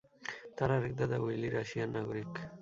তার 0.57 0.69
আরেক 0.75 0.93
দাদা 0.99 1.17
উইলি 1.23 1.49
রাশিয়ার 1.49 1.89
নাগরিক। 1.95 2.31